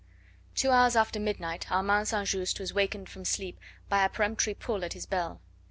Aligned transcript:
Two 0.55 0.71
hours 0.71 0.95
after 0.95 1.19
midnight 1.19 1.71
Armand 1.71 2.07
St. 2.07 2.27
Just 2.27 2.59
was 2.59 2.73
wakened 2.73 3.07
from 3.07 3.23
sleep 3.23 3.59
by 3.87 4.03
a 4.03 4.09
peremptory 4.09 4.55
pull 4.55 4.83
at 4.83 4.93
his 4.93 5.05
bell. 5.05 5.41